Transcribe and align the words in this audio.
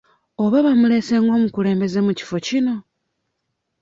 Oba 0.43 0.65
baamuleese 0.65 1.15
ng'omukulembeze 1.23 1.99
mu 2.05 2.11
kifo 2.17 2.37
kino? 2.45 2.75